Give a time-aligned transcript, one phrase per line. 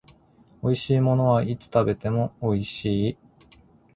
[0.63, 3.17] 美味しいものはいつ食べても美味しい